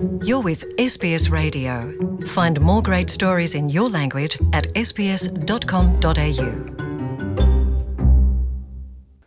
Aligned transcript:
You're 0.00 0.40
with 0.42 0.64
SBS 0.78 1.30
Radio. 1.30 1.92
Find 2.24 2.58
more 2.60 2.80
great 2.82 3.10
stories 3.10 3.54
in 3.54 3.68
your 3.68 3.90
language 3.90 4.38
at 4.52 4.66
sbs.com.au. 4.86 6.52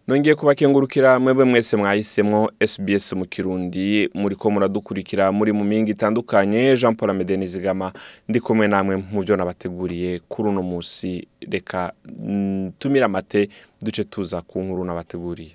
nongeye 0.08 0.36
kubakengurukira 0.36 1.20
mwebwe 1.20 1.46
mwese 1.46 1.78
mwahisemwo 1.78 2.52
SBS 2.68 3.14
mu 3.14 3.26
kirundi 3.26 4.10
muriko 4.14 4.52
muradukurikira 4.52 5.32
muri 5.32 5.52
mu 5.52 5.64
mingi 5.64 5.92
itandukanye 5.92 6.78
Jean 6.78 6.96
Paul 6.96 7.10
Amede 7.12 7.38
Nizigama 7.38 7.92
ndi 8.30 8.40
kumwe 8.40 8.68
namwe 8.68 8.96
mu 8.96 9.24
byo 9.24 9.36
nabateguriye 9.38 10.20
kuri 10.28 10.50
uno 10.50 10.62
musi 10.64 11.28
reka 11.52 11.94
mm, 12.20 12.72
tumira 12.80 13.06
amate 13.06 13.50
duce 13.82 14.04
tuza 14.04 14.42
ku 14.42 14.62
nkuru 14.62 14.84
nabateguriye 14.86 15.52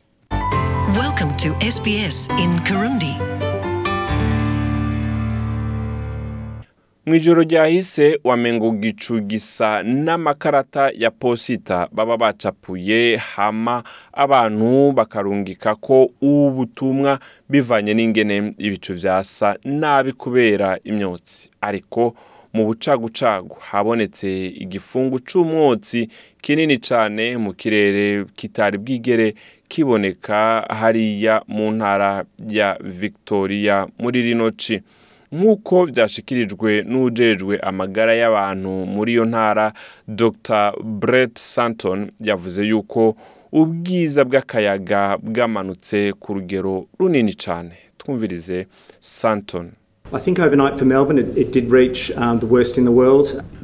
Welcome 1.00 1.32
to 1.37 1.48
SBS 1.71 2.29
in 2.43 2.61
Kirundi. 2.64 3.16
Mwijoro 7.09 7.43
ryahise 7.43 8.21
wamengo 8.25 8.71
gicu 8.73 9.21
gisa 9.21 9.83
n'amakarata 9.83 10.91
ya 10.95 11.11
posita 11.11 11.89
baba 11.93 12.16
bacapuye 12.16 13.16
hama 13.16 13.83
abantu 14.12 14.93
bakarungika 14.93 15.75
ko 15.75 16.11
ubutumwa 16.21 17.19
bivanye 17.49 17.95
n'ingene 17.95 18.55
ibicu 18.59 18.95
vyasa 18.95 19.57
nabi 19.65 20.13
kubera 20.13 20.79
imyotsi. 20.85 21.51
Ariko 21.61 22.15
mu 22.52 22.65
bucagucagu 22.66 23.57
habonetse 23.61 24.47
igifungu 24.47 25.19
c'umwotsi 25.21 26.09
kinini 26.43 26.77
cane 26.79 27.37
mu 27.37 27.52
kirere 27.55 28.25
kitari 28.37 28.79
bwigere 28.79 29.35
kiboneka 29.69 30.66
hariya 30.69 31.43
mu 31.49 31.71
ntara 31.71 32.25
ya 32.49 32.77
Victoria 32.85 33.87
muri 33.99 34.23
rino 34.23 34.51
ci. 34.51 34.83
Nk'uko 35.32 35.87
byashikirijwe 35.87 36.82
n'ujejwe 36.88 37.59
amagara 37.60 38.14
y'abantu 38.14 38.71
muri 38.95 39.12
iyo 39.12 39.24
ntara 39.24 39.73
dr. 40.09 40.73
Brett 40.85 41.38
santon 41.38 42.10
yavuze 42.20 42.62
yuko 42.66 43.15
ubwiza 43.52 44.24
bw'akayaga 44.24 45.18
bwamanutse 45.23 46.12
ku 46.20 46.35
rugero 46.35 46.87
runini 46.98 47.35
cyane 47.35 47.73
twumvirize 47.98 48.66
santon. 49.01 49.70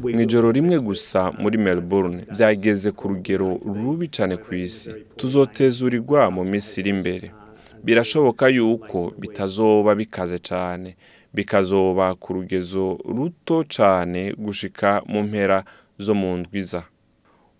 Mu 0.02 0.20
ijoro 0.20 0.52
rimwe 0.52 0.78
gusa 0.80 1.32
muri 1.38 1.58
melbourne 1.58 2.24
byageze 2.32 2.90
ku 2.92 3.08
rugero 3.08 3.60
rubi 3.64 4.08
cyane 4.08 4.36
ku 4.36 4.54
isi. 4.54 4.90
Tuzotezurirwa 5.16 6.30
mu 6.30 6.44
minsi 6.44 6.80
iri 6.80 6.90
imbere 6.90 7.30
birashoboka 7.84 8.48
yuko 8.48 9.12
bitazoba 9.18 9.94
bikaze 9.94 10.38
cyane 10.38 10.96
bikazoba 11.34 12.14
ku 12.14 12.32
rugezo 12.32 12.98
ruto 13.04 13.64
cyane 13.64 14.32
gushika 14.38 15.02
mu 15.06 15.22
mpera 15.22 15.64
zo 15.98 16.14
mu 16.14 16.36
ndwiza 16.36 16.82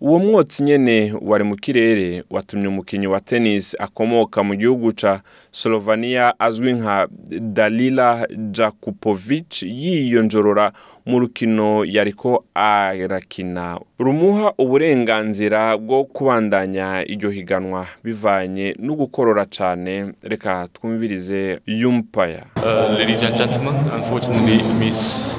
uwo 0.01 0.19
mwotsi 0.19 0.63
nyene 0.63 1.13
wari 1.21 1.43
mu 1.43 1.55
kirere 1.55 2.23
watumye 2.29 2.67
umukinyi 2.67 3.07
wa 3.07 3.19
tennis 3.19 3.75
akomoka 3.79 4.43
mu 4.43 4.55
gihugu 4.55 4.91
ca 5.01 5.21
Slovenia 5.51 6.39
azwi 6.39 6.73
nka 6.73 7.07
Dalila 7.41 8.27
Jakupovic 8.51 9.63
yiyonjorora 9.63 10.71
mu 11.05 11.19
rukino 11.19 11.85
yariko 11.85 12.43
arakina. 12.53 13.79
Rumuha 13.99 14.53
uburenganzira 14.57 15.77
bwo 15.77 16.03
kubandanya 16.03 17.03
iryo 17.07 17.29
higanwa 17.29 17.85
bivanye 18.03 18.75
no 18.79 18.95
gukorora 18.95 19.45
cane. 19.45 20.11
Reka 20.23 20.67
twumvirize 20.73 21.59
yumpaya. 21.65 22.45
Uh, 22.57 22.95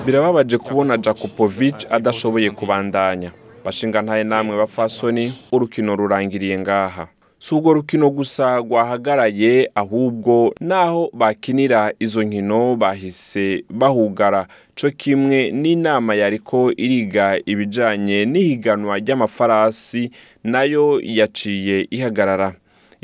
birababaje 0.07 0.59
kubona 0.59 0.97
Jakupovic 0.97 1.87
adashoboye 1.91 2.51
kubandanya. 2.51 3.31
Bashinga 3.67 4.03
ntaye 4.03 4.25
namwe 4.25 4.57
bafasoni 4.57 5.33
urukino 5.53 5.97
rurangiriye 5.97 6.59
ngaha. 6.59 7.09
Si 7.39 7.55
urwo 7.55 7.75
rukino 7.75 8.11
gusa 8.11 8.57
rwahagaraye 8.59 9.71
ahubwo 9.75 10.55
naho 10.61 11.11
bakinira 11.13 11.93
izo 11.99 12.23
nkino 12.23 12.77
bahise 12.77 13.65
bahugara. 13.71 14.47
Co 14.81 14.91
kimwe 14.91 15.51
n'inama 15.51 16.15
yariko 16.15 16.73
iriga 16.77 17.39
ibijanye 17.47 18.25
n'ihiganwa 18.25 18.99
ry'amafarasi 18.99 20.11
na 20.45 20.63
yo 20.65 21.01
yaciye 21.03 21.87
ihagarara. 21.91 22.55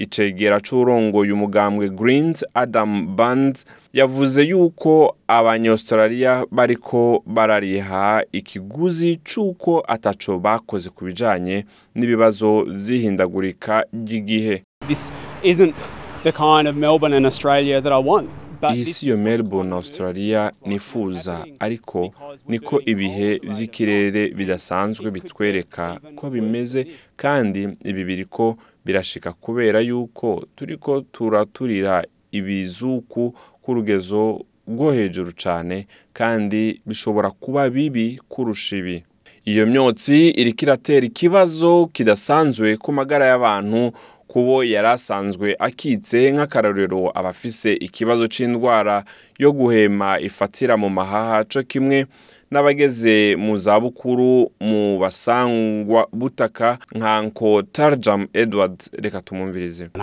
Icegera 0.02 0.60
c'urongoye 0.60 1.32
umugambwe 1.32 1.88
greens 1.88 2.44
adam 2.54 3.16
bands 3.16 3.64
yavuze 3.92 4.42
yuko 4.44 5.16
abanyaustralia 5.28 6.44
bariko 6.50 7.22
barariha 7.26 8.24
ikiguzi 8.32 9.20
c'uko 9.24 9.82
ataco 9.88 10.38
bakoze 10.38 10.90
ku 10.90 11.04
bijanye 11.04 11.64
n'ibibazo 11.94 12.62
vy'ihindagurika 12.84 13.84
ry'igihe 13.92 14.62
this 14.88 15.12
isn't 15.42 15.74
the 16.22 16.32
kind 16.32 16.69
of 16.69 16.76
Melbourne 16.76 17.16
and 17.16 17.26
Australia 17.26 17.80
that 17.80 17.92
I 17.92 17.98
want. 17.98 18.30
Iyi 18.71 18.84
si 18.84 19.09
yo 19.09 19.19
melbourne 19.19 19.75
australia 19.75 20.53
nifuza 20.67 21.45
ariko 21.59 22.12
niko 22.49 22.81
ibihe 22.87 23.41
vy'ikirere 23.43 24.28
bidasanzwe 24.31 25.11
bitwereka 25.11 26.00
ko 26.17 26.31
bimeze. 26.31 26.87
kandi 27.17 27.69
ibi 27.84 28.05
biriko 28.05 28.56
birashika 28.87 29.33
kubera 29.33 29.81
yuko 29.81 30.45
turiko 30.56 31.00
turaturira 31.00 32.05
ibizuku 32.33 33.34
ku 33.62 33.75
rugezo 33.75 34.41
rwo 34.69 34.93
hejuru 34.93 35.33
cane 35.43 35.87
kandi 36.12 36.81
bishobora 36.87 37.31
kuba 37.31 37.71
bibi 37.71 38.21
kurusha 38.29 38.77
ibi. 38.77 39.05
Iyo 39.44 39.67
myotsi 39.67 40.31
iriko 40.31 40.62
iratera 40.65 41.06
ikibazo 41.06 41.91
kidasanzwe 41.93 42.77
ku 42.77 42.93
magara 42.93 43.27
y'abantu 43.27 43.91
kubo 44.32 44.65
yari 44.65 44.88
asanzwe 44.88 45.56
akitse 45.59 46.32
nk'akarorero 46.32 47.03
abafise 47.19 47.70
ikibazo 47.87 48.25
c'indwara 48.34 49.04
yo 49.38 49.53
guhema 49.53 50.10
ifatira 50.28 50.75
mu 50.76 50.88
mahaha 50.91 51.44
co 51.44 51.62
kimwe 51.62 52.06
n'abageze 52.50 53.37
mu 53.37 53.59
zabukuru 53.65 54.32
mu 54.60 54.98
basangwa 55.03 56.09
butaka 56.12 56.78
nka 56.97 57.22
nko 57.22 57.62
tarjam 57.62 58.22
edward 58.32 58.76
reka 59.04 59.20
tumumvirize 59.20 59.84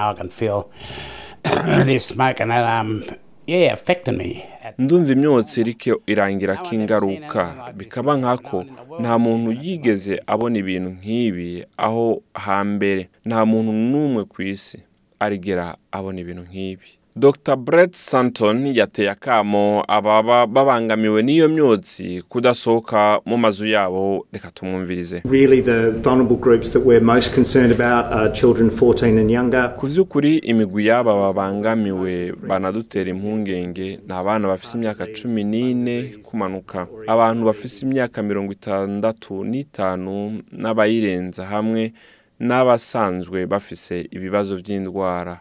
Um, 4.77 4.85
ndumva 4.85 5.11
imyotsi 5.13 5.61
iriko 5.61 6.01
irangirako 6.07 6.75
ingaruka. 6.75 7.73
Bikaba 7.75 8.17
nkako 8.17 8.65
nta 9.01 9.17
muntu 9.19 9.51
yigeze 9.63 10.21
abona 10.27 10.57
ibintu 10.57 10.89
nk'ibi 10.89 11.65
aho 11.77 12.21
hambere. 12.33 13.09
Nta 13.25 13.45
muntu 13.45 13.71
n'umwe 13.71 14.21
ku 14.25 14.41
isi 14.41 14.77
arigera 15.19 15.75
abona 15.91 16.19
ibintu 16.21 16.43
nk'ibi. 16.49 16.89
Dr. 17.15 17.55
Brett 17.55 17.95
santon 17.95 18.65
yateye 18.75 19.09
akamo 19.09 19.83
ababa 19.87 20.47
babangamiwe 20.47 21.23
n'iyo 21.23 21.47
myotsi 21.49 22.23
kudasohoka 22.29 23.19
mu 23.25 23.37
mazu 23.37 23.67
yabo. 23.67 24.25
Reka 24.33 24.51
tumwumvirize. 24.51 25.21
Really, 25.25 25.61
the 25.61 25.91
vulnerable 25.91 26.37
groups 26.37 26.71
that 26.71 26.85
we're 26.85 27.03
most 27.03 27.33
concerned 27.33 27.71
about 27.71 28.13
are 28.13 28.29
children 28.31 28.69
14 28.69 29.17
and 29.19 29.31
younger. 29.31 29.73
ku 29.77 29.87
vy'ukuri 29.87 30.37
imigwi 30.37 30.85
y'aba 30.85 31.15
babangamiwe 31.15 32.33
banadutera 32.47 33.09
impungenge. 33.09 33.99
Ni 34.07 34.13
abana 34.13 34.47
bafise 34.47 34.77
imyaka 34.77 35.07
cumi 35.07 35.43
n'ine 35.43 36.15
kumanuka. 36.23 36.87
Abantu 37.07 37.45
bafise 37.45 37.85
imyaka 37.85 38.23
mirongo 38.23 38.51
itandatu 38.53 39.43
n'itanu 39.43 40.41
n'abayirenza 40.51 41.45
hamwe 41.45 41.93
n'abasanzwe 42.39 43.45
bafise 43.45 44.07
ibibazo 44.11 44.55
vy'indwara. 44.55 45.39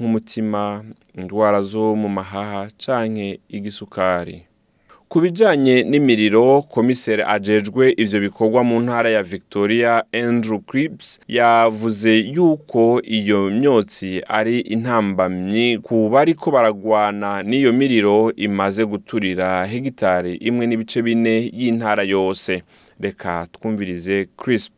Nk'umutima 0.00 0.84
indwara 1.18 1.62
zo 1.62 1.94
mu 1.96 2.08
mahaha 2.08 2.68
canke 2.86 3.40
igisukari. 3.48 4.42
Ku 5.08 5.20
bijanye 5.20 5.82
n'imiriro 5.82 6.62
komiseri 6.62 7.22
ajejwe 7.26 7.94
ivyo 7.96 8.20
bikorwa 8.20 8.64
mu 8.64 8.80
ntara 8.80 9.10
ya 9.10 9.22
victoria 9.22 10.04
andrew 10.12 10.58
cripps 10.60 11.20
yavuze 11.28 12.12
yuko 12.18 13.00
iyo 13.04 13.50
myotsi 13.50 14.22
ari 14.28 14.60
intambamyi 14.60 15.78
ku 15.78 16.08
bariko 16.12 16.50
baragwana 16.50 17.42
n'iyo 17.42 17.72
miriro 17.72 18.32
imaze 18.36 18.84
guturira 18.84 19.66
hegitari 19.66 20.34
imwe 20.34 20.66
n'ibice 20.66 21.02
bine 21.02 21.50
y'intara 21.54 22.02
yose. 22.02 22.62
Reka 23.00 23.46
twumvirize 23.52 24.28
crisp 24.36 24.72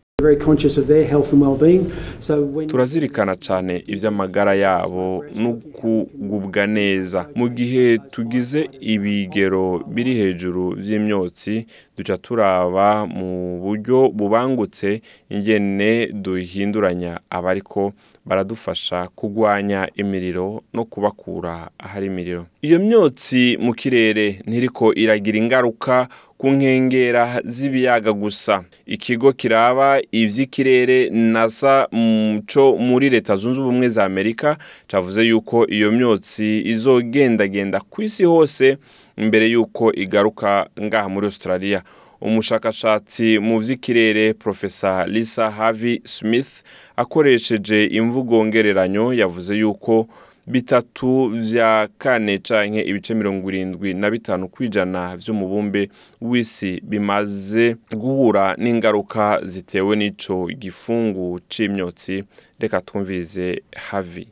turazirikana 2.67 3.37
cyane 3.37 3.83
iby'amagara 3.87 4.55
yabo 4.55 5.25
no 5.35 5.53
kugubwa 5.77 6.67
neza. 6.67 7.27
Mu 7.35 7.49
gihe 7.49 7.99
tugize 7.99 8.69
ibigero 8.81 9.85
biri 9.95 10.15
hejuru 10.15 10.77
by'imyotsi 10.77 11.67
duca 12.01 12.17
turaba 12.17 13.07
mu 13.07 13.61
buryo 13.61 14.09
bubangutse 14.09 15.03
ingene 15.31 16.07
duhinduranya 16.13 17.21
abariko 17.31 17.93
baradufasha 18.25 19.09
kugwanya 19.15 19.89
imiriro 19.95 20.63
no 20.73 20.85
kubakura 20.85 21.71
ahari 21.79 22.07
imiriro. 22.07 22.47
Iyo 22.63 22.79
myotsi 22.79 23.57
mu 23.61 23.75
kirere 23.75 24.41
ntiriko 24.47 24.95
iragira 24.95 25.39
ingaruka 25.39 26.09
ku 26.41 26.49
nkengera 26.51 27.41
z'ibiyaga 27.45 28.13
gusa. 28.13 28.65
Ikigo 28.87 29.33
kiraba 29.33 30.01
ivy'ikirere 30.13 31.11
nasa 31.11 31.89
muco 31.93 32.77
muri 32.81 33.11
leta 33.11 33.37
zunze 33.37 33.61
ubumwe 33.61 33.89
za 33.89 34.05
amerika 34.05 34.57
cavuze 34.89 35.23
yuko 35.25 35.67
iyo 35.69 35.93
myotsi 35.93 36.63
izogendagenda 36.65 37.81
ku 37.81 38.03
isi 38.03 38.25
hose 38.25 38.77
imbere 39.21 39.47
yuko 39.47 39.93
igaruka 39.93 40.67
ngaha 40.81 41.09
muri 41.09 41.27
australia. 41.27 41.83
Umushakashatsi 42.21 43.39
mu 43.39 43.59
vy'ikirere 43.59 44.35
profesa 44.35 45.07
lisa 45.07 45.51
harvey 45.51 46.01
smith 46.05 46.63
akoresheje 46.97 47.85
imvugo 47.87 48.45
ngereranyo 48.45 49.13
yavuze 49.13 49.57
yuko 49.57 50.09
bitatu 50.51 51.29
vya 51.29 51.89
kane 51.99 52.39
canke 52.39 52.81
ibice 52.83 53.15
mirongo 53.15 53.49
irindwi 53.51 53.95
na 53.95 54.11
bitanu 54.11 54.49
kwijana 54.49 55.17
vy'umubumbe 55.17 55.89
w'isi 56.21 56.81
bimaze 56.85 57.77
guhura 57.97 58.55
n'ingaruka 58.59 59.41
zitewe 59.45 59.97
n'ico 59.97 60.49
gifungu 60.59 61.39
c'imyotsi. 61.49 62.25
Reka 62.61 62.81
twumvirize 62.81 63.63
havi 63.77 64.29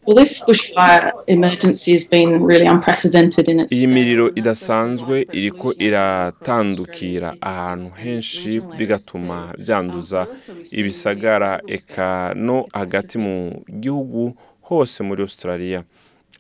iyi 3.71 3.87
miriro 3.87 4.31
idasanzwe 4.35 5.27
iriko 5.33 5.73
iratandukira 5.79 7.35
ahantu 7.41 7.91
henshi 8.03 8.61
bigatuma 8.79 9.55
byanduza 9.59 10.27
ibisagara 10.71 11.61
eka 11.67 12.35
no 12.37 12.67
hagati 12.73 13.19
mu 13.19 13.63
gihugu 13.81 14.35
hose 14.61 15.03
muri 15.03 15.23
australia. 15.23 15.83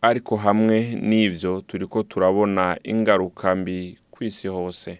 Ariko 0.03 0.37
hamwe 0.37 0.81
n'ivyo 1.03 1.61
turiko 1.67 2.03
turabona 2.03 2.79
ingaruka 2.85 3.55
mbi 3.55 3.99
ku 4.11 4.25
isi 4.25 4.49
hose. 4.49 4.99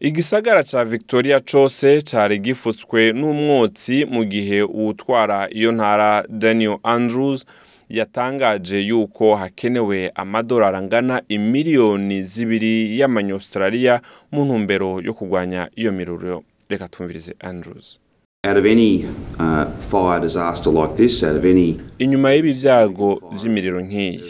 Igisagara 0.00 0.62
ca 0.64 0.84
victoria 0.84 1.40
cose 1.40 2.00
cari 2.02 2.38
gifutswe 2.38 3.12
n'umwotsi 3.12 4.04
mu 4.04 4.24
gihe 4.24 4.62
uwutwara 4.62 5.48
iyo 5.52 5.72
ntara 5.72 6.24
daniel 6.28 6.78
andrews 6.82 7.44
yatangaje 7.88 8.78
yuko 8.80 9.36
hakenewe 9.36 10.10
amadolari 10.14 10.76
angana 10.76 11.22
imiliyoni 11.28 12.22
zibiri 12.22 12.98
y'amanyaustralia 12.98 14.00
mu 14.32 14.44
ntumbero 14.44 15.00
yo 15.00 15.14
kurwanya 15.14 15.68
iyo 15.76 15.92
miriro. 15.92 16.42
Reka 16.68 16.88
tumvirize 16.88 17.34
andrews. 17.40 18.00
Uh, 18.42 19.64
inyuma 21.98 22.32
y'ibi 22.32 22.52
byago 22.52 23.08
vy'imiriro 23.32 23.80
nk'iyi 23.80 24.20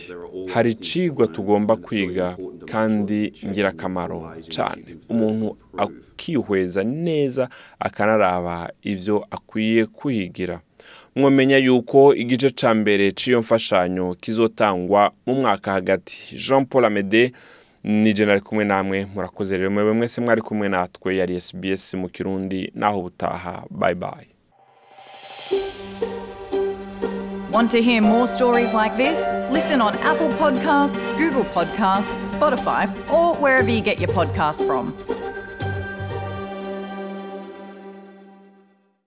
hari 0.52 0.70
icigwa 0.70 1.26
tugomba 1.26 1.76
kwiga 1.76 2.36
kandi 2.66 3.32
ngirakamaro 3.46 4.34
cane. 4.54 4.96
Umuntu 5.08 5.56
akihweza 5.78 6.82
neza 6.84 7.48
akanaraba 7.78 8.70
ivyo 8.82 9.26
akwiye 9.30 9.86
kuhigira 9.86 10.60
mwomenya 11.16 11.56
yuko 11.58 12.14
igice 12.14 12.50
ca 12.50 12.74
mbere 12.74 13.12
c'iyo 13.12 13.38
mfashanyo 13.40 14.14
kizotangwa 14.20 15.12
mu 15.26 15.34
mwaka 15.34 15.72
hagati. 15.72 16.36
Jean 16.36 16.66
paul 16.66 16.84
amede 16.84 17.32
kumwe 18.40 18.64
namwe 18.64 19.06
murakoze 19.14 19.56
rero 19.56 19.70
mwese 19.94 20.20
mwari 20.20 20.42
kumwe 20.42 20.68
natwe 20.68 21.16
yari 21.16 21.40
sbs 21.40 21.94
mu 21.94 22.08
kirundi 22.08 22.72
naho 22.74 23.02
butaha 23.02 23.62
bye 23.70 23.94
bye 23.94 24.26
Want 27.52 27.72
to 27.72 27.82
hear 27.82 28.00
more 28.00 28.28
stories 28.28 28.72
like 28.72 28.96
this? 28.96 29.18
Listen 29.50 29.80
on 29.80 29.96
Apple 29.96 30.28
Podcasts, 30.38 31.00
Google 31.18 31.42
Podcasts, 31.44 32.14
Spotify, 32.32 32.86
or 33.10 33.34
wherever 33.42 33.68
you 33.68 33.80
get 33.80 33.98
your 33.98 34.08
podcasts 34.10 34.64
from. 34.64 34.94